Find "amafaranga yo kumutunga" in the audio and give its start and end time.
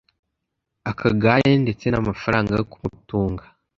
2.01-3.43